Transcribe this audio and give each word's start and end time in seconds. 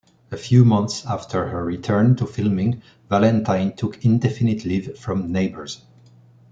A 0.31 0.35
few 0.35 0.65
months 0.65 1.05
after 1.05 1.49
her 1.49 1.63
return 1.63 2.15
to 2.15 2.25
filming, 2.25 2.81
Valentine 3.07 3.75
took 3.75 4.03
indefinite 4.03 4.65
leave 4.65 4.97
from 4.97 5.31
"Neighbours". 5.31 5.83